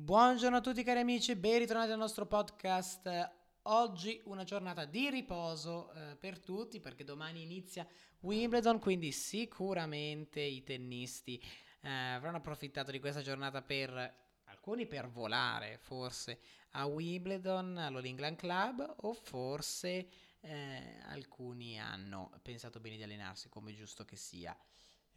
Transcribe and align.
Buongiorno 0.00 0.58
a 0.58 0.60
tutti 0.60 0.84
cari 0.84 1.00
amici, 1.00 1.34
ben 1.34 1.58
ritrovati 1.58 1.90
al 1.90 1.98
nostro 1.98 2.24
podcast. 2.24 3.32
Oggi 3.62 4.22
una 4.26 4.44
giornata 4.44 4.84
di 4.84 5.10
riposo 5.10 5.92
eh, 5.92 6.14
per 6.14 6.38
tutti 6.38 6.78
perché 6.78 7.02
domani 7.02 7.42
inizia 7.42 7.84
Wimbledon, 8.20 8.78
quindi 8.78 9.10
sicuramente 9.10 10.40
i 10.40 10.62
tennisti 10.62 11.42
eh, 11.80 11.90
avranno 11.90 12.36
approfittato 12.36 12.92
di 12.92 13.00
questa 13.00 13.22
giornata 13.22 13.60
per 13.60 14.14
alcuni 14.44 14.86
per 14.86 15.08
volare 15.08 15.78
forse 15.78 16.40
a 16.70 16.86
Wimbledon, 16.86 17.76
all'All 17.76 18.04
England 18.04 18.36
Club 18.36 18.94
o 19.00 19.12
forse 19.12 20.08
eh, 20.40 20.98
alcuni 21.06 21.78
hanno 21.78 22.30
pensato 22.40 22.78
bene 22.78 22.96
di 22.96 23.02
allenarsi 23.02 23.48
come 23.48 23.74
giusto 23.74 24.04
che 24.04 24.16
sia. 24.16 24.56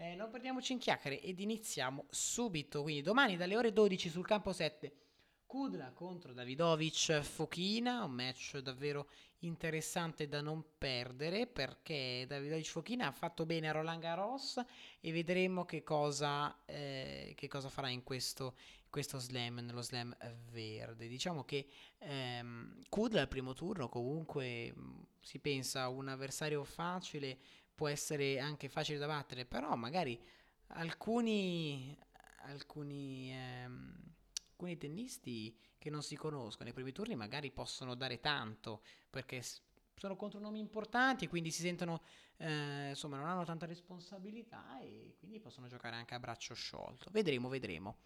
Eh, 0.01 0.15
non 0.15 0.31
perdiamoci 0.31 0.73
in 0.73 0.79
chiacchiere 0.79 1.21
ed 1.21 1.39
iniziamo 1.39 2.05
subito. 2.09 2.81
Quindi 2.81 3.03
domani 3.03 3.37
dalle 3.37 3.55
ore 3.55 3.71
12 3.71 4.09
sul 4.09 4.25
campo 4.25 4.51
7 4.51 4.91
Kudla 5.45 5.91
contro 5.91 6.33
Davidovic 6.33 7.19
Fochina, 7.19 8.03
un 8.05 8.11
match 8.13 8.57
davvero 8.59 9.09
interessante 9.39 10.27
da 10.27 10.41
non 10.41 10.63
perdere 10.77 11.45
perché 11.45 12.25
Davidovic 12.27 12.65
Fochina 12.65 13.07
ha 13.07 13.11
fatto 13.11 13.45
bene 13.45 13.69
a 13.69 13.73
Roland 13.73 14.01
Garros 14.01 14.59
e 14.99 15.11
vedremo 15.11 15.65
che 15.65 15.83
cosa, 15.83 16.63
eh, 16.65 17.33
che 17.35 17.47
cosa 17.47 17.69
farà 17.69 17.89
in 17.89 18.01
questo, 18.01 18.55
questo 18.89 19.19
slam, 19.19 19.59
nello 19.59 19.81
slam 19.83 20.15
verde. 20.49 21.07
Diciamo 21.07 21.43
che 21.43 21.67
ehm, 21.99 22.79
Kudla 22.89 23.21
al 23.21 23.27
primo 23.27 23.53
turno 23.53 23.87
comunque 23.87 24.73
si 25.19 25.37
pensa 25.39 25.89
un 25.89 26.07
avversario 26.07 26.63
facile, 26.63 27.37
può 27.81 27.89
essere 27.89 28.39
anche 28.39 28.69
facile 28.69 28.99
da 28.99 29.07
battere, 29.07 29.45
però 29.45 29.75
magari 29.75 30.21
alcuni... 30.67 31.97
alcuni 32.43 33.31
ehm, 33.33 34.09
alcuni 34.51 34.77
tennisti 34.77 35.57
che 35.79 35.89
non 35.89 36.03
si 36.03 36.15
conoscono 36.15 36.65
nei 36.65 36.73
primi 36.73 36.91
turni 36.91 37.15
magari 37.15 37.49
possono 37.49 37.95
dare 37.95 38.19
tanto 38.19 38.83
perché 39.09 39.41
sono 40.01 40.15
contro 40.15 40.39
nomi 40.39 40.57
importanti 40.57 41.25
e 41.25 41.27
quindi 41.27 41.51
si 41.51 41.61
sentono, 41.61 42.01
eh, 42.37 42.89
insomma, 42.89 43.17
non 43.17 43.27
hanno 43.27 43.43
tanta 43.43 43.67
responsabilità 43.67 44.79
e 44.81 45.13
quindi 45.19 45.39
possono 45.39 45.67
giocare 45.67 45.95
anche 45.95 46.15
a 46.15 46.19
braccio 46.19 46.55
sciolto. 46.55 47.11
Vedremo, 47.11 47.49
vedremo. 47.49 47.97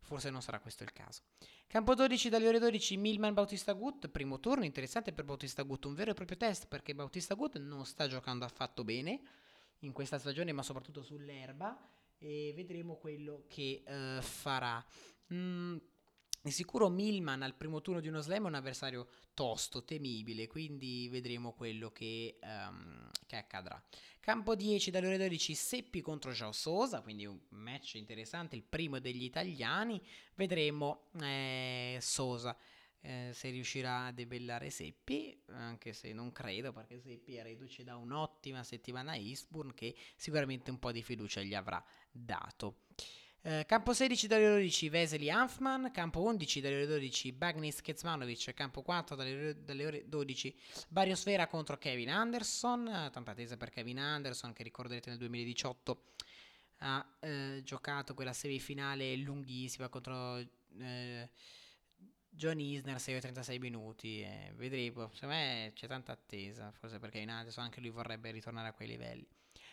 Forse 0.00 0.30
non 0.30 0.40
sarà 0.40 0.60
questo 0.60 0.82
il 0.82 0.94
caso. 0.94 1.20
Campo 1.66 1.94
12 1.94 2.30
dalle 2.30 2.48
ore 2.48 2.58
12, 2.58 2.96
Milman 2.96 3.34
Bautista 3.34 3.74
Gut, 3.74 4.08
primo 4.08 4.40
turno 4.40 4.64
interessante 4.64 5.12
per 5.12 5.26
Bautista 5.26 5.62
Gut, 5.62 5.84
un 5.84 5.92
vero 5.94 6.12
e 6.12 6.14
proprio 6.14 6.38
test 6.38 6.68
perché 6.68 6.94
Bautista 6.94 7.34
Gut 7.34 7.58
non 7.58 7.84
sta 7.84 8.08
giocando 8.08 8.46
affatto 8.46 8.82
bene 8.82 9.20
in 9.80 9.92
questa 9.92 10.18
stagione, 10.18 10.52
ma 10.52 10.62
soprattutto 10.62 11.02
sull'erba 11.02 11.78
e 12.16 12.54
vedremo 12.56 12.96
quello 12.96 13.44
che 13.46 13.82
uh, 13.86 14.22
farà. 14.22 14.82
Mm, 15.34 15.76
di 16.42 16.50
sicuro 16.50 16.88
Milman 16.88 17.42
al 17.42 17.54
primo 17.54 17.80
turno 17.80 18.00
di 18.00 18.08
uno 18.08 18.20
slam 18.20 18.44
è 18.44 18.48
un 18.48 18.54
avversario 18.54 19.08
tosto, 19.32 19.84
temibile, 19.84 20.48
quindi 20.48 21.08
vedremo 21.08 21.52
quello 21.52 21.90
che, 21.92 22.38
um, 22.42 23.08
che 23.26 23.36
accadrà. 23.36 23.80
Campo 24.18 24.54
10 24.54 24.90
dalle 24.90 25.06
ore 25.06 25.18
12 25.18 25.54
Seppi 25.54 26.00
contro 26.00 26.32
Joao 26.32 26.52
Sosa, 26.52 27.00
quindi 27.00 27.26
un 27.26 27.38
match 27.50 27.94
interessante, 27.94 28.56
il 28.56 28.62
primo 28.62 28.98
degli 28.98 29.22
italiani. 29.22 30.00
Vedremo 30.34 31.08
eh, 31.20 31.98
Sosa 32.00 32.56
eh, 33.00 33.30
se 33.32 33.50
riuscirà 33.50 34.06
a 34.06 34.12
debellare 34.12 34.70
Seppi, 34.70 35.40
anche 35.46 35.92
se 35.92 36.12
non 36.12 36.32
credo 36.32 36.72
perché 36.72 37.00
Seppi 37.00 37.34
è 37.34 37.42
reduce 37.42 37.84
da 37.84 37.96
un'ottima 37.96 38.62
settimana 38.62 39.12
a 39.12 39.16
Eastbourne 39.16 39.74
che 39.74 39.94
sicuramente 40.16 40.70
un 40.70 40.78
po' 40.78 40.92
di 40.92 41.02
fiducia 41.02 41.40
gli 41.42 41.54
avrà 41.54 41.84
dato. 42.10 42.82
Eh, 43.44 43.64
campo 43.66 43.92
16 43.92 44.28
dalle 44.28 44.46
ore 44.46 44.54
12 44.58 44.88
Veseli 44.88 45.28
Hanfman, 45.28 45.90
campo 45.92 46.20
11 46.20 46.60
dalle 46.60 46.76
ore 46.76 46.86
12 46.86 47.32
Bagnis 47.32 47.80
Kezmanovic, 47.80 48.54
campo 48.54 48.82
4 48.82 49.16
dalle, 49.16 49.64
dalle 49.64 49.84
ore 49.84 50.08
12 50.08 50.56
Bariosfera 50.86 51.48
contro 51.48 51.76
Kevin 51.76 52.10
Anderson, 52.10 52.86
eh, 52.86 53.10
tanta 53.10 53.32
attesa 53.32 53.56
per 53.56 53.70
Kevin 53.70 53.98
Anderson 53.98 54.52
che 54.52 54.62
ricorderete 54.62 55.10
nel 55.10 55.18
2018 55.18 56.04
ha 56.84 57.04
eh, 57.18 57.62
giocato 57.64 58.14
quella 58.14 58.32
semifinale 58.32 59.16
lunghissima 59.16 59.88
contro 59.88 60.38
eh, 60.78 61.28
John 62.28 62.60
Isner 62.60 62.96
6-36 62.96 63.58
minuti, 63.58 64.24
vedremo, 64.54 65.10
secondo 65.14 65.34
me 65.34 65.72
c'è 65.74 65.88
tanta 65.88 66.12
attesa, 66.12 66.70
forse 66.70 67.00
perché 67.00 67.18
Kevin 67.18 67.34
Anderson 67.34 67.64
anche 67.64 67.80
lui 67.80 67.90
vorrebbe 67.90 68.30
ritornare 68.30 68.68
a 68.68 68.72
quei 68.72 68.86
livelli. 68.86 69.26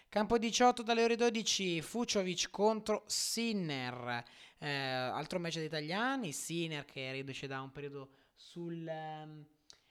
Campo 0.09 0.39
18 0.39 0.81
dalle 0.81 1.03
ore 1.03 1.15
12, 1.15 1.83
Fuciovic 1.83 2.49
contro 2.49 3.03
Sinner. 3.05 4.23
Eh, 4.57 4.67
altro 4.67 5.37
match 5.39 5.59
di 5.59 5.65
italiani, 5.65 6.31
Sinner 6.31 6.83
che 6.83 7.11
riduce 7.11 7.45
da 7.45 7.61
un 7.61 7.71
periodo 7.71 8.09
sul, 8.33 8.89
um, 8.89 9.45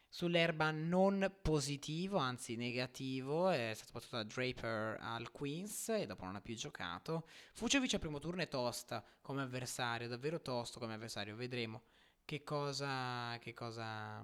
sull'erba 0.08 0.72
non 0.72 1.36
positivo, 1.40 2.16
anzi 2.16 2.56
negativo, 2.56 3.48
è 3.48 3.70
stato 3.76 3.92
battuto 3.92 4.16
da 4.16 4.24
Draper 4.24 4.96
al 5.00 5.30
Queens 5.30 5.90
e 5.90 6.06
dopo 6.06 6.24
non 6.24 6.34
ha 6.34 6.40
più 6.40 6.56
giocato. 6.56 7.28
Fuciovic 7.52 7.94
al 7.94 8.00
primo 8.00 8.18
turno 8.18 8.42
è 8.42 8.48
tosta 8.48 9.04
come 9.20 9.42
avversario, 9.42 10.08
davvero 10.08 10.42
tosto 10.42 10.80
come 10.80 10.94
avversario, 10.94 11.36
vedremo 11.36 11.82
che 12.24 12.42
cosa, 12.42 13.38
che 13.38 13.54
cosa, 13.54 14.20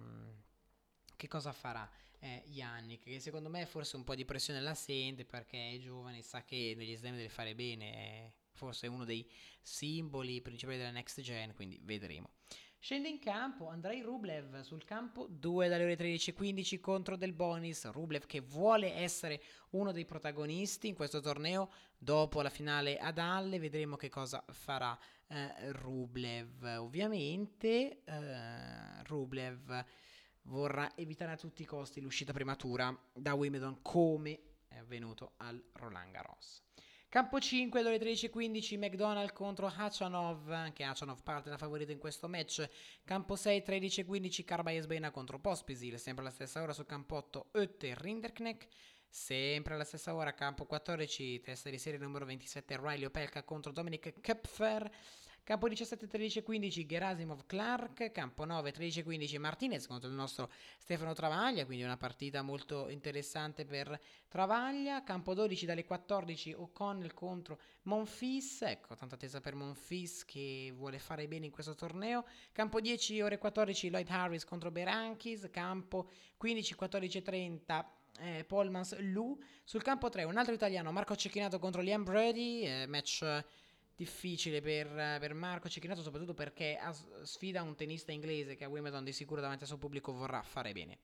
che 1.25 1.29
cosa 1.29 1.53
farà 1.53 1.89
eh, 2.21 2.43
Yannick, 2.49 3.05
che 3.05 3.19
secondo 3.19 3.49
me 3.49 3.65
forse 3.65 3.97
un 3.97 4.05
po' 4.05 4.15
di 4.15 4.27
pressione 4.27 4.61
la 4.61 4.75
sente 4.75 5.25
perché 5.25 5.73
è 5.73 5.79
giovane, 5.79 6.21
sa 6.23 6.45
che 6.45 6.75
negli 6.77 6.95
slam 6.97 7.17
deve 7.17 7.31
fare 7.31 7.55
bene, 7.55 7.93
è 7.93 8.33
forse 8.53 8.87
uno 8.87 9.05
dei 9.05 9.29
simboli 9.62 10.43
principali 10.43 10.77
della 10.77 10.91
next 10.91 11.21
gen, 11.23 11.55
quindi 11.55 11.81
vedremo. 11.83 12.31
Scende 12.79 13.09
in 13.09 13.19
campo 13.19 13.69
Andrei 13.69 14.03
Rublev 14.03 14.61
sul 14.61 14.85
campo 14.85 15.27
2 15.27 15.69
dalle 15.69 15.85
ore 15.85 15.97
13.15 15.97 16.81
contro 16.81 17.17
Del 17.17 17.33
Bonis. 17.33 17.91
Rublev 17.91 18.27
che 18.27 18.41
vuole 18.41 18.93
essere 18.93 19.43
uno 19.71 19.91
dei 19.91 20.05
protagonisti 20.05 20.89
in 20.89 20.95
questo 20.95 21.21
torneo 21.21 21.71
dopo 21.97 22.43
la 22.43 22.51
finale 22.51 22.99
ad 22.99 23.17
Halle. 23.17 23.59
Vedremo 23.59 23.97
che 23.97 24.11
cosa 24.11 24.45
farà 24.51 24.99
eh, 25.29 25.73
Rublev. 25.73 26.77
Ovviamente 26.79 28.03
eh, 28.05 29.03
Rublev 29.05 29.85
vorrà 30.44 30.93
evitare 30.97 31.32
a 31.32 31.37
tutti 31.37 31.62
i 31.62 31.66
costi 31.66 32.00
l'uscita 32.00 32.32
prematura 32.32 32.97
da 33.12 33.34
Wimbledon 33.34 33.81
come 33.82 34.41
è 34.69 34.78
avvenuto 34.78 35.32
al 35.38 35.62
Roland 35.75 36.10
Garros. 36.10 36.62
Campo 37.09 37.38
5, 37.38 37.78
alle 37.78 37.97
13.15, 37.97 38.77
McDonald 38.77 39.32
contro 39.32 39.69
Hachanov, 39.69 40.50
anche 40.50 40.82
Hachanov 40.82 41.22
parte 41.22 41.49
da 41.49 41.56
favorito 41.56 41.93
in 41.93 41.99
questo 41.99 42.28
match. 42.28 42.69
Campo 43.05 43.37
6, 43.37 43.62
13.15, 43.65 44.44
Carbaez 44.44 44.87
contro 45.12 45.38
Pospisil, 45.38 45.97
sempre 45.97 46.25
alla 46.25 46.32
stessa 46.32 46.61
ora 46.61 46.72
su 46.72 46.84
campo 46.84 47.15
8, 47.15 47.50
Oette 47.53 47.94
Rinderknecht. 47.97 48.66
Sempre 49.09 49.75
alla 49.75 49.84
stessa 49.84 50.12
ora, 50.12 50.34
campo 50.34 50.66
14, 50.66 51.41
testa 51.41 51.71
di 51.71 51.78
serie 51.78 52.00
numero 52.00 52.25
27, 52.25 52.76
Riley 52.78 53.05
Opelka 53.05 53.44
contro 53.44 53.71
Dominic 53.71 54.21
Köpfer. 54.21 54.91
Campo 55.44 55.69
17, 55.69 56.06
13, 56.06 56.43
15 56.43 56.87
Gerasimov 56.87 57.44
Clark, 57.44 58.12
campo 58.12 58.47
9, 58.47 58.72
13, 58.72 59.03
15 59.03 59.37
Martinez 59.38 59.87
contro 59.87 60.09
il 60.09 60.15
nostro 60.15 60.50
Stefano 60.78 61.12
Travaglia, 61.12 61.66
quindi 61.66 61.84
una 61.84 61.99
partita 61.99 62.41
molto 62.41 62.88
interessante 62.88 63.66
per 63.66 64.00
Travaglia. 64.27 65.03
Campo 65.03 65.34
12 65.34 65.66
dalle 65.66 65.84
14 65.84 66.55
O'Connell 66.55 67.12
contro 67.12 67.60
Monfils, 67.82 68.62
ecco, 68.62 68.94
tanta 68.94 69.16
attesa 69.16 69.43
per 69.43 69.55
Monfils 69.55 70.25
che 70.25 70.72
vuole 70.75 70.99
fare 70.99 71.28
bene 71.28 71.44
in 71.44 71.53
questo 71.53 71.75
torneo. 71.75 72.25
Campo 72.50 72.81
10 72.81 73.21
ore 73.21 73.37
14 73.37 73.91
Lloyd 73.91 74.09
Harris 74.09 74.47
contro 74.47 74.71
Berankis, 74.71 75.50
campo 75.50 76.09
15, 76.38 76.75
14, 76.75 77.21
30 77.21 77.93
eh, 78.21 78.44
Polmans 78.44 78.99
Lu. 79.00 79.38
Sul 79.62 79.82
campo 79.82 80.09
3 80.09 80.25
un 80.25 80.38
altro 80.38 80.55
italiano, 80.55 80.91
Marco 80.91 81.15
Cecchinato 81.15 81.59
contro 81.59 81.82
Liam 81.82 82.03
Brady, 82.03 82.62
eh, 82.62 82.87
match 82.87 83.44
difficile 83.97 84.60
per, 84.60 84.88
per 84.88 85.34
Marco 85.34 85.69
Cecchinato, 85.69 86.03
soprattutto 86.03 86.34
perché 86.34 86.78
sfida 87.23 87.62
un 87.62 87.76
tennista 87.76 88.12
inglese 88.12 88.56
che 88.56 88.64
a 88.64 88.69
Wimbledon 88.69 89.05
di 89.05 89.12
sicuro 89.12 89.41
davanti 89.41 89.62
al 89.62 89.69
suo 89.69 89.79
pubblico 89.79 90.12
vorrà 90.12 90.43
fare 90.43 90.73
bene. 90.73 90.99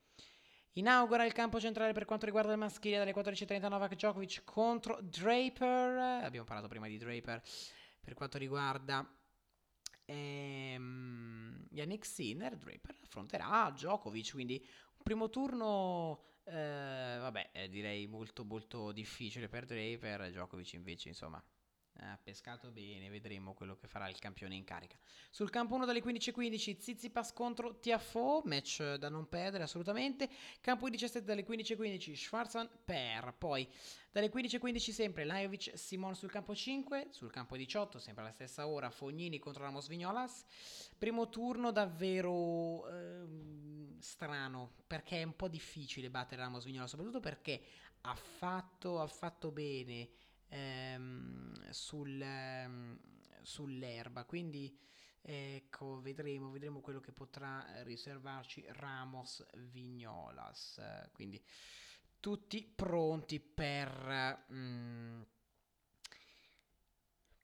Inaugura 0.75 1.25
il 1.25 1.33
campo 1.33 1.59
centrale 1.59 1.93
per 1.93 2.05
quanto 2.05 2.27
riguarda 2.27 2.53
il 2.53 2.59
maschile 2.59 2.99
dalle 2.99 3.13
14.30 3.13 3.69
Novak 3.69 3.95
Djokovic 3.95 4.45
contro 4.45 5.01
Draper. 5.03 6.23
Abbiamo 6.23 6.47
parlato 6.47 6.69
prima 6.69 6.87
di 6.87 6.97
Draper 6.97 7.43
per 8.01 8.15
quanto 8.15 8.39
riguarda 8.39 9.05
ehm, 10.05 11.67
Yannick 11.71 12.05
Sinner. 12.05 12.57
Draper 12.57 12.97
affronterà 13.03 13.71
Djokovic, 13.73 14.31
quindi 14.31 14.65
un 14.97 15.03
primo 15.03 15.29
turno, 15.29 16.23
eh, 16.45 17.17
vabbè, 17.19 17.51
eh, 17.53 17.69
direi 17.69 18.07
molto 18.07 18.45
molto 18.45 18.93
difficile 18.93 19.49
per 19.49 19.65
Draper. 19.67 20.31
Djokovic 20.31 20.75
invece, 20.75 21.09
insomma, 21.09 21.43
ha 22.01 22.19
pescato 22.23 22.71
bene, 22.71 23.09
vedremo 23.11 23.55
quello 23.55 23.77
che 23.77 23.87
farà 23.87 24.09
il 24.09 24.19
campione 24.19 24.55
in 24.55 24.65
carica. 24.65 24.97
Sul 25.31 25.51
campo 25.51 25.75
1 25.75 25.85
dalle 25.85 26.03
15.15 26.03 26.79
Zizipas 26.79 27.33
contro 27.33 27.79
Tiafo, 27.79 28.43
match 28.45 28.95
da 28.95 29.09
non 29.09 29.29
perdere 29.29 29.65
assolutamente. 29.65 30.29
Campo 30.61 30.89
17 30.89 31.25
dalle 31.25 31.47
15.15 31.47 32.15
Schwarzan 32.15 32.69
per, 32.85 33.35
poi 33.37 33.69
dalle 34.11 34.31
15.15 34.31 34.91
sempre 34.91 35.25
Lajovic 35.25 35.79
Simon 35.79 36.15
sul 36.15 36.31
campo 36.31 36.55
5, 36.55 37.09
sul 37.11 37.31
campo 37.31 37.57
18 37.57 37.99
sempre 37.99 38.23
alla 38.23 38.33
stessa 38.33 38.67
ora 38.67 38.91
Fognini 38.91 39.39
contro 39.39 39.63
Ramos 39.63 39.87
Vignolas. 39.87 40.45
Primo 40.99 41.29
turno 41.29 41.71
davvero 41.71 42.89
ehm, 42.89 43.99
strano 44.01 44.73
perché 44.87 45.21
è 45.21 45.23
un 45.23 45.37
po' 45.37 45.49
difficile 45.49 46.11
battere 46.11 46.43
Ramos 46.43 46.65
Vignolas, 46.65 46.91
soprattutto 46.91 47.21
perché 47.21 47.63
ha 48.03 48.15
fatto, 48.15 49.01
ha 49.01 49.07
fatto 49.07 49.51
bene 49.51 50.09
ehm, 50.51 51.71
sul, 51.71 52.21
ehm, 52.21 52.99
sull'erba. 53.43 54.25
Quindi 54.25 54.79
ecco, 55.23 56.01
vedremo, 56.01 56.51
vedremo 56.51 56.81
quello 56.81 57.01
che 57.01 57.13
potrà 57.13 57.83
riservarci 57.83 58.65
Ramos 58.69 59.45
Vignolas. 59.71 60.81
Quindi 61.13 61.43
tutti 62.21 62.63
pronti 62.63 63.41
per... 63.41 64.45
Mm, 64.53 65.23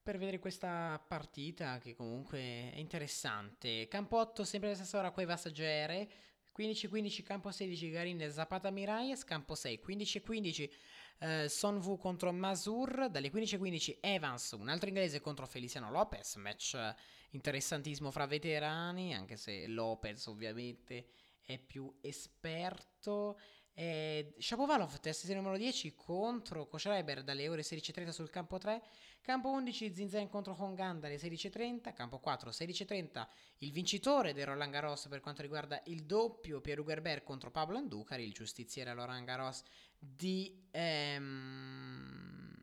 per 0.06 0.18
vedere 0.18 0.38
questa 0.38 1.04
partita 1.04 1.78
che 1.78 1.96
comunque 1.96 2.38
è 2.38 2.76
interessante. 2.76 3.88
Campo 3.88 4.18
8 4.18 4.44
sempre 4.44 4.68
alla 4.68 4.76
stessa 4.76 4.98
ora 4.98 5.10
Cuevas 5.10 5.50
Gere, 5.50 6.08
15-15 6.56 7.22
campo 7.24 7.50
16 7.50 7.90
Garin 7.90 8.30
Zapata 8.30 8.70
Miralles, 8.70 9.24
campo 9.24 9.56
6 9.56 9.80
15-15 9.84 10.70
eh, 11.18 11.48
Sonvu 11.48 11.96
contro 11.96 12.32
Masur, 12.32 13.08
dalle 13.10 13.30
15.15 13.30 13.98
Evans, 14.00 14.52
un 14.52 14.68
altro 14.68 14.88
inglese 14.88 15.20
contro 15.20 15.46
Feliciano 15.46 15.90
Lopez, 15.90 16.36
match 16.36 16.74
eh, 16.74 16.94
interessantissimo 17.30 18.10
fra 18.10 18.26
veterani, 18.26 19.14
anche 19.14 19.36
se 19.36 19.66
Lopez 19.66 20.26
ovviamente 20.26 21.08
è 21.40 21.58
più 21.58 21.92
esperto. 22.00 23.38
Eh, 23.78 24.32
Shapovalov, 24.38 25.00
test 25.00 25.30
numero 25.34 25.58
10 25.58 25.94
contro 25.94 26.66
Koschreiber 26.66 27.22
dalle 27.22 27.46
ore 27.46 27.60
16.30 27.60 28.08
sul 28.08 28.30
campo 28.30 28.56
3. 28.56 28.82
Campo 29.20 29.50
11 29.50 29.92
Zinzen 29.92 30.28
contro 30.30 30.56
Hongan 30.58 30.98
dalle 30.98 31.16
16.30. 31.16 31.92
Campo 31.92 32.18
4 32.18 32.48
16.30 32.48 33.26
il 33.58 33.72
vincitore 33.72 34.32
del 34.32 34.46
Roland 34.46 34.72
Garros 34.72 35.08
per 35.08 35.20
quanto 35.20 35.42
riguarda 35.42 35.82
il 35.86 36.04
doppio 36.04 36.62
Pierre 36.62 36.80
Hugerbert 36.80 37.22
contro 37.22 37.50
Pablo 37.50 37.76
Anducari, 37.76 38.24
il 38.24 38.32
giustiziere 38.32 38.94
Roland 38.94 39.26
Garros 39.26 39.62
di 39.98 40.68
ehm, 40.70 42.54
eh, 42.54 42.55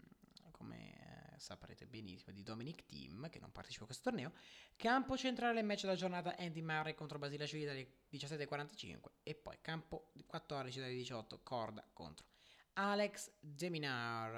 saprete 1.44 1.86
benissimo 1.86 2.34
di 2.34 2.42
Dominic 2.42 2.86
Thiem 2.86 3.30
che 3.30 3.40
non 3.40 3.52
partecipa 3.52 3.84
a 3.84 3.88
questo 3.88 4.10
torneo 4.10 4.32
campo 4.78 5.18
centrale 5.18 5.62
match 5.62 5.82
della 5.82 5.96
giornata 5.96 6.36
Andy 6.38 6.62
Murray 6.62 6.96
contro 6.96 7.20
Basilashvili 7.20 7.66
dalle 7.66 7.88
17.45 8.12 9.00
e 9.24 9.36
poi 9.36 9.58
campo 9.62 10.12
14 10.26 10.80
dalle 10.80 10.94
18 10.94 11.42
corda 11.44 11.86
contro 11.92 12.26
Alex 12.74 13.32
Deminar 13.40 14.32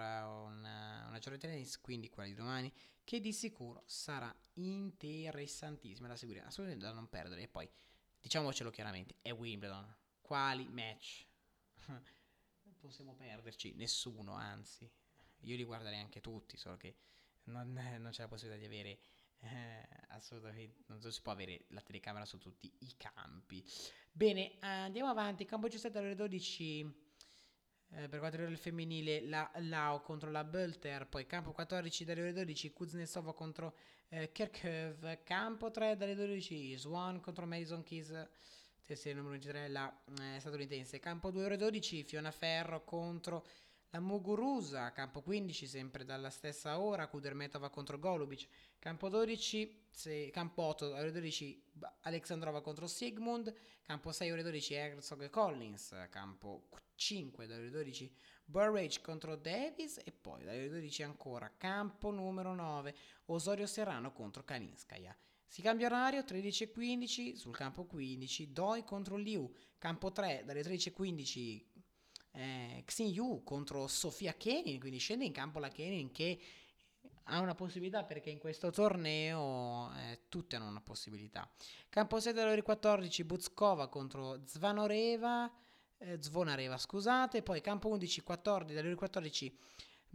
una, 0.48 1.06
una 1.08 1.20
giornata 1.20 1.48
tennis 1.48 1.80
quindi 1.80 2.10
quella 2.10 2.28
di 2.28 2.36
domani 2.36 2.74
che 3.06 3.22
di 3.22 3.32
sicuro 3.32 3.84
sarà 3.86 4.36
interessantissima 4.54 6.08
da 6.08 6.18
seguire 6.18 6.42
assolutamente 6.42 6.86
da 6.86 6.92
non 6.92 7.08
perdere. 7.08 7.44
E 7.44 7.48
poi 7.48 7.70
diciamocelo 8.20 8.72
chiaramente 8.72 9.18
è 9.22 9.32
Wimbledon. 9.32 9.96
Quali 10.20 10.68
match? 10.68 11.26
Possiamo 12.82 13.16
perderci, 13.16 13.74
nessuno, 13.76 14.34
anzi, 14.34 14.92
io 15.46 15.56
li 15.56 15.64
guarderei 15.64 16.00
anche 16.00 16.22
tutti, 16.22 16.58
solo 16.58 16.78
che 16.78 16.96
non, 17.46 17.74
non 18.00 18.12
c'è 18.12 18.22
la 18.24 18.28
possibilità 18.28 18.60
di 18.60 18.66
avere 18.66 19.00
eh, 19.40 19.88
assolutamente, 20.10 20.84
non 20.88 21.02
si 21.02 21.22
può 21.22 21.32
avere 21.32 21.66
la 21.70 21.82
telecamera 21.82 22.26
su 22.26 22.38
tutti 22.38 22.72
i 22.80 22.94
campi. 22.98 23.64
Bene, 24.12 24.54
andiamo 24.60 25.10
avanti, 25.10 25.46
campo 25.46 25.68
G7 25.68 25.98
alle 25.98 26.16
12 26.16 27.04
eh, 27.92 28.10
per 28.10 28.20
quanto 28.20 28.38
riguarda 28.38 28.52
il 28.52 28.58
femminile, 28.58 29.22
la 29.22 29.50
Lao 29.60 30.02
contro 30.02 30.32
la 30.32 30.44
Bölter, 30.44 31.08
poi 31.08 31.26
campo 31.26 31.52
14 31.52 32.04
dalle 32.04 32.22
ore 32.22 32.34
12, 32.34 32.74
Kuznetsova 32.74 33.34
contro 33.34 33.76
eh, 34.10 34.32
Kirchhoff, 34.32 35.24
campo 35.24 35.70
3 35.72 35.96
dalle 35.96 36.16
12, 36.16 36.78
Swan 36.78 37.22
contro 37.22 37.46
Madison 37.46 37.84
Keys 37.84 38.12
tessile 38.86 39.16
numero 39.16 39.32
23 39.34 39.68
la 39.70 40.04
eh, 40.22 40.40
statunitense. 40.40 41.00
Campo 41.00 41.32
2 41.32 41.44
ore 41.44 41.58
12 41.58 42.04
Fiona 42.04 42.32
Ferro 42.32 42.84
contro 42.84 43.46
la 43.90 44.00
Muguruza. 44.00 44.92
Campo 44.92 45.22
15 45.22 45.68
sempre 45.68 46.06
dalla 46.06 46.30
stessa 46.30 46.80
ora 46.80 47.08
Kudermetova 47.08 47.70
contro 47.70 48.00
Golubic. 48.00 48.48
Campo 48.80 49.10
12 49.10 49.88
se, 49.90 50.30
campo 50.32 50.64
8 50.64 50.86
ore 50.94 51.12
12 51.12 51.64
Alexandrova 52.02 52.62
contro 52.62 52.88
Sigmund. 52.88 53.54
Campo 53.82 54.12
6 54.12 54.32
ore 54.32 54.44
12 54.44 54.74
Herzog 54.74 55.24
e 55.24 55.30
Collins. 55.30 55.96
Campo 56.10 56.70
5 56.96 57.48
dalle 57.48 57.62
ore 57.62 57.70
12 57.70 58.16
Burrage 58.46 59.02
contro 59.02 59.36
Davis 59.36 60.00
e 60.04 60.12
poi 60.12 60.44
dalle 60.44 60.60
ore 60.60 60.70
12 60.70 61.04
ancora 61.04 61.52
campo 61.58 62.12
numero 62.12 62.54
9 62.54 62.96
Osorio 63.26 63.66
Serrano 63.66 64.12
contro 64.12 64.44
Kalinskaya. 64.44 65.16
Si 65.48 65.62
cambia 65.62 65.88
orario 65.88 66.22
13.15 66.22 67.36
sul 67.36 67.56
campo 67.56 67.86
15, 67.86 68.52
Doi 68.52 68.84
contro 68.84 69.16
Liu, 69.16 69.52
campo 69.78 70.12
3 70.12 70.44
dalle 70.46 70.62
13.15 70.62 71.75
eh, 72.36 72.84
Xin 72.86 73.08
Yu 73.08 73.44
contro 73.44 73.88
Sofia 73.88 74.34
Kenin, 74.34 74.80
quindi 74.80 75.00
scende 75.00 75.26
in 75.26 75.32
campo 75.32 75.60
la 75.60 75.70
Kenin 75.70 76.12
che 76.12 76.40
ha 77.24 77.40
una 77.40 77.56
possibilità 77.56 78.04
perché 78.04 78.30
in 78.30 78.38
questo 78.38 78.70
torneo 78.70 79.92
eh, 79.96 80.22
tutte 80.30 80.56
hanno 80.56 80.68
una 80.68 80.82
possibilità. 80.82 81.50
Campo 81.90 82.20
7 82.20 82.36
dalle 82.36 82.52
ore 82.52 82.62
14 82.62 83.24
Buzkova 83.24 83.88
contro 83.88 84.42
Zvanoreva, 84.46 85.52
eh, 85.98 86.18
Zvonareva 86.22 86.78
scusate, 86.78 87.42
poi 87.42 87.62
campo 87.62 87.90
11 87.90 88.22
14 88.22 88.74
dalle 88.74 88.88
ore 88.88 88.96
14 88.96 89.58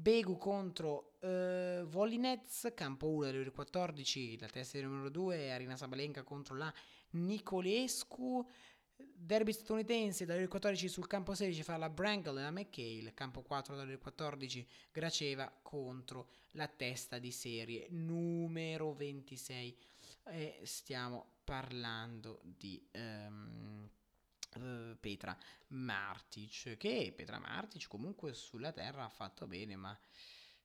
Begu 0.00 0.38
contro 0.38 1.16
uh, 1.20 1.84
Volinez, 1.84 2.72
campo 2.74 3.10
1 3.10 3.26
alle 3.26 3.40
ore 3.40 3.50
14, 3.50 4.38
la 4.38 4.46
testa 4.46 4.80
numero 4.80 5.10
2, 5.10 5.52
Arina 5.52 5.76
Sabalenka 5.76 6.22
contro 6.22 6.56
la 6.56 6.72
Nicolescu. 7.10 8.48
Derby 9.14 9.52
statunitense 9.52 10.24
dalle 10.24 10.40
ore 10.40 10.48
14 10.48 10.88
sul 10.88 11.06
campo 11.06 11.34
16 11.34 11.62
fa 11.62 11.76
la 11.76 11.88
Brangle 11.88 12.40
e 12.40 12.42
la 12.42 12.50
McHale, 12.50 13.14
campo 13.14 13.42
4 13.42 13.76
dalle 13.76 13.92
ore 13.92 14.00
14 14.00 14.66
Graceva 14.90 15.52
contro 15.62 16.30
la 16.52 16.66
testa 16.66 17.18
di 17.18 17.30
serie 17.30 17.86
numero 17.90 18.94
26. 18.94 19.76
E 20.24 20.60
stiamo 20.64 21.34
parlando 21.44 22.40
di... 22.42 22.82
Um, 22.94 23.88
Petra 24.98 25.38
Martic, 25.68 26.76
che 26.76 27.12
Petra 27.14 27.38
Martic 27.38 27.86
comunque 27.86 28.34
sulla 28.34 28.72
terra 28.72 29.04
ha 29.04 29.08
fatto 29.08 29.46
bene, 29.46 29.76
ma 29.76 29.96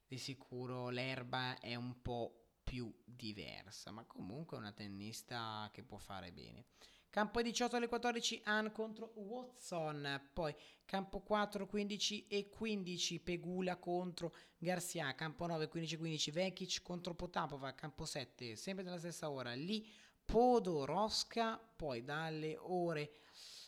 di 0.07 0.17
sicuro 0.17 0.89
l'erba 0.89 1.59
è 1.59 1.75
un 1.75 2.01
po' 2.01 2.44
più 2.65 2.91
diversa, 3.05 3.91
ma 3.91 4.03
comunque 4.03 4.57
una 4.57 4.73
tennista 4.73 5.69
che 5.71 5.83
può 5.83 5.97
fare 5.97 6.33
bene. 6.33 6.65
Campo 7.09 7.41
18 7.41 7.77
alle 7.77 7.87
14 7.87 8.41
Ann 8.43 8.71
contro 8.73 9.13
Watson, 9.15 10.29
poi 10.33 10.53
campo 10.83 11.21
4 11.21 11.65
15 11.65 12.27
e 12.27 12.49
15 12.49 13.21
Pegula 13.21 13.77
contro 13.77 14.35
Garcia, 14.57 15.15
campo 15.15 15.45
9 15.45 15.69
15 15.69 15.95
15 15.95 16.31
Vekic 16.31 16.81
contro 16.81 17.13
Potapova, 17.13 17.73
campo 17.73 18.03
7 18.03 18.57
sempre 18.57 18.83
dalla 18.83 18.97
stessa 18.97 19.29
ora 19.29 19.53
lì 19.53 19.87
Podoroska, 20.25 21.57
poi 21.57 22.03
dalle 22.03 22.57
ore 22.57 23.13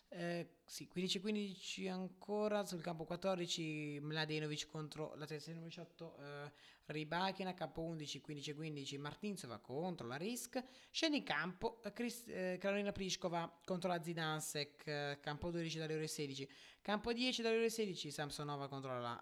eh, 0.10 0.60
sì, 0.66 0.90
15-15 0.94 1.90
ancora 1.90 2.66
sul 2.66 2.82
campo 2.82 3.04
14 3.04 4.00
Mladenovic 4.02 4.68
contro 4.68 5.14
la 5.16 5.26
terza 5.26 5.52
numero 5.52 5.68
18 5.68 6.18
eh, 6.18 6.52
Ribachina, 6.86 7.54
campo 7.54 7.82
11 7.82 8.24
15-15 8.26 9.00
Martinsova 9.00 9.60
contro 9.60 10.08
la 10.08 10.16
Risk 10.16 10.64
scende 10.92 11.18
in 11.18 11.24
campo 11.24 11.82
eh, 11.84 11.92
Chris, 11.92 12.24
eh, 12.28 12.58
Carolina 12.60 12.92
Pliskova 12.92 13.60
contro 13.66 13.90
la 13.90 14.02
Zidansek 14.02 14.88
eh, 14.88 15.18
campo 15.22 15.52
12 15.52 15.78
dalle 15.78 15.96
ore 15.96 16.08
16 16.08 16.50
campo 16.82 17.12
10 17.12 17.42
dalle 17.42 17.58
ore 17.58 17.70
16 17.70 18.10
Samsonova 18.12 18.70
contro 18.70 19.00
la 19.00 19.22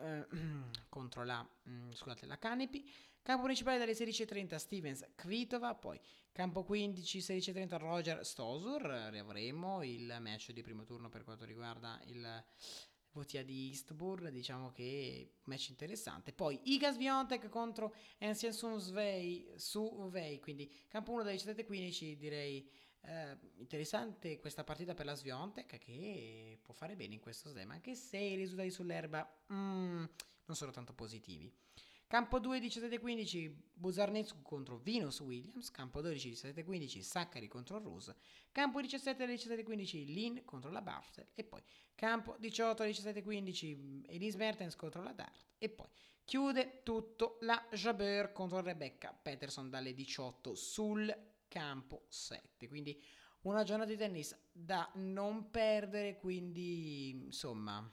eh, 0.00 0.26
contro 0.88 1.24
la 1.24 1.46
mm, 1.68 1.92
scusate 1.92 2.26
la 2.26 2.38
Canepi 2.38 2.88
campo 3.22 3.44
principale 3.44 3.78
dalle 3.78 3.92
16.30 3.92 4.56
Stevens 4.56 5.06
Kvitova 5.14 5.74
poi 5.74 6.00
Campo 6.32 6.62
15, 6.62 7.18
16.30 7.18 7.76
Roger 7.78 8.24
Stosur, 8.24 8.82
riavremo 9.10 9.82
il 9.82 10.16
match 10.20 10.52
di 10.52 10.62
primo 10.62 10.84
turno 10.84 11.08
per 11.08 11.24
quanto 11.24 11.44
riguarda 11.44 12.00
il 12.06 12.44
Votia 13.12 13.42
di 13.42 13.68
Eastbourg, 13.68 14.28
diciamo 14.28 14.70
che 14.70 15.38
match 15.44 15.70
interessante. 15.70 16.32
Poi 16.32 16.60
Igas 16.72 16.96
Viontek 16.96 17.48
contro 17.48 17.94
Ancien 18.20 18.52
Sunvei 18.52 19.52
su 19.56 20.08
Vei, 20.08 20.38
quindi 20.38 20.72
campo 20.86 21.10
1 21.12 21.24
dalle 21.24 21.36
17.15 21.36 22.16
direi 22.16 22.70
eh, 23.02 23.36
interessante 23.56 24.38
questa 24.38 24.64
partita 24.64 24.94
per 24.94 25.06
la 25.06 25.14
Sviontek 25.14 25.78
che 25.78 26.58
può 26.62 26.74
fare 26.74 26.96
bene 26.96 27.14
in 27.14 27.20
questo 27.20 27.50
slam, 27.50 27.70
anche 27.70 27.94
se 27.94 28.18
i 28.18 28.36
risultati 28.36 28.70
sull'erba 28.70 29.44
mm, 29.52 30.04
non 30.44 30.56
sono 30.56 30.70
tanto 30.70 30.92
positivi. 30.92 31.52
Campo 32.10 32.40
2 32.40 32.58
17-15 32.58 33.52
Buzarnescu 33.72 34.42
contro 34.42 34.78
Venus 34.78 35.20
Williams. 35.20 35.70
Campo 35.70 36.00
12 36.00 36.30
17-15 36.32 37.02
Saccari 37.02 37.46
contro 37.46 37.78
Rose. 37.78 38.16
Campo 38.50 38.80
17 38.80 39.24
17-15 39.26 40.04
Lin 40.06 40.44
contro 40.44 40.72
la 40.72 40.82
Bartel. 40.82 41.28
E 41.36 41.44
poi 41.44 41.62
campo 41.94 42.34
18 42.36 42.82
17-15 42.82 44.06
Elise 44.08 44.36
Mertens 44.38 44.74
contro 44.74 45.04
la 45.04 45.12
Dart. 45.12 45.52
E 45.56 45.68
poi 45.68 45.86
chiude 46.24 46.80
tutto 46.82 47.38
la 47.42 47.64
Jabeur 47.70 48.32
contro 48.32 48.60
Rebecca 48.60 49.12
Peterson 49.12 49.70
dalle 49.70 49.94
18 49.94 50.56
sul 50.56 51.16
campo 51.50 52.06
7. 52.08 52.68
Quindi 52.68 53.02
una 53.42 53.64
giornata 53.64 53.90
di 53.90 53.96
tennis 53.96 54.38
da 54.52 54.90
non 54.94 55.50
perdere, 55.50 56.16
quindi 56.16 57.10
insomma 57.10 57.90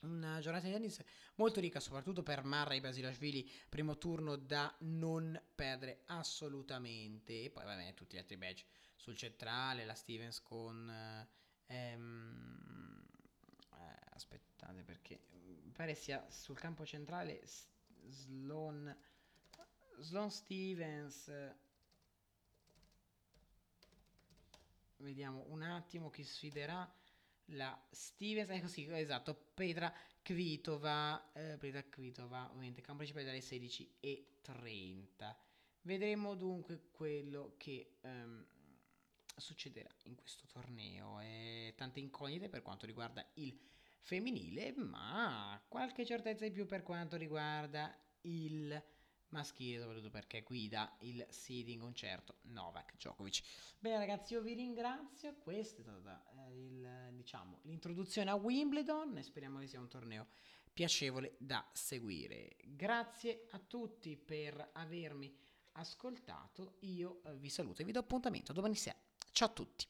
una 0.00 0.38
giornata 0.40 0.66
di 0.66 0.72
tennis 0.72 1.02
molto 1.36 1.60
ricca 1.60 1.80
soprattutto 1.80 2.22
per 2.22 2.44
Marra 2.44 2.74
e 2.74 2.80
Basilashvili 2.80 3.50
primo 3.68 3.98
turno 3.98 4.36
da 4.36 4.72
non 4.80 5.40
perdere 5.54 6.02
assolutamente 6.06 7.44
e 7.44 7.50
poi 7.50 7.64
vabbè 7.64 7.94
tutti 7.94 8.14
gli 8.14 8.20
altri 8.20 8.36
badge 8.36 8.64
sul 8.94 9.16
centrale 9.16 9.84
la 9.84 9.94
Stevens 9.94 10.40
con 10.40 10.88
ehm, 11.66 13.06
eh, 13.72 13.98
aspettate 14.10 14.82
perché 14.84 15.20
pare 15.72 15.94
sia 15.96 16.24
sul 16.30 16.58
campo 16.58 16.86
centrale 16.86 17.42
Sloan 18.06 18.96
Sloan 19.98 20.30
Stevens 20.30 21.28
vediamo 24.98 25.44
un 25.48 25.62
attimo 25.62 26.10
chi 26.10 26.22
sfiderà 26.24 26.90
la 27.52 27.78
Stevens, 27.90 28.50
ecco 28.50 28.68
sì, 28.68 28.86
esatto, 28.90 29.34
Petra 29.54 29.92
Kvitova, 30.22 31.32
eh, 31.32 31.56
Petra 31.58 31.82
Kvitova, 31.82 32.50
ovviamente 32.50 32.80
campo 32.80 32.98
principale 32.98 33.24
dalle 33.24 33.40
16 33.40 33.96
e 34.00 34.38
30. 34.42 35.36
Vedremo 35.82 36.34
dunque 36.34 36.90
quello 36.90 37.54
che 37.56 37.96
ehm, 38.02 38.46
succederà 39.36 39.88
in 40.04 40.14
questo 40.14 40.46
torneo. 40.46 41.20
E 41.20 41.72
tante 41.76 42.00
incognite 42.00 42.48
per 42.48 42.62
quanto 42.62 42.84
riguarda 42.84 43.26
il 43.34 43.58
femminile, 44.00 44.72
ma 44.72 45.62
qualche 45.68 46.04
certezza 46.04 46.44
in 46.44 46.52
più 46.52 46.66
per 46.66 46.82
quanto 46.82 47.16
riguarda 47.16 47.96
il 48.22 48.82
maschile, 49.30 49.80
soprattutto 49.80 50.10
perché 50.10 50.42
guida 50.42 50.96
il 51.00 51.26
seeding 51.28 51.82
un 51.82 51.94
certo 51.94 52.38
Novak 52.42 52.96
Djokovic. 52.96 53.42
Bene 53.78 53.98
ragazzi, 53.98 54.34
io 54.34 54.42
vi 54.42 54.54
ringrazio, 54.54 55.34
questa 55.36 55.80
è 55.80 55.84
stata 55.84 56.24
eh, 56.48 56.54
il, 56.56 57.10
diciamo, 57.12 57.60
l'introduzione 57.62 58.30
a 58.30 58.34
Wimbledon 58.34 59.18
e 59.18 59.22
speriamo 59.22 59.58
che 59.58 59.66
sia 59.66 59.80
un 59.80 59.88
torneo 59.88 60.26
piacevole 60.72 61.34
da 61.38 61.68
seguire. 61.72 62.56
Grazie 62.64 63.46
a 63.50 63.58
tutti 63.58 64.16
per 64.16 64.70
avermi 64.72 65.36
ascoltato, 65.72 66.76
io 66.80 67.22
eh, 67.24 67.36
vi 67.36 67.48
saluto 67.48 67.82
e 67.82 67.84
vi 67.84 67.92
do 67.92 68.00
appuntamento 68.00 68.52
domani 68.52 68.74
sera. 68.74 68.98
Ciao 69.32 69.48
a 69.48 69.52
tutti! 69.52 69.86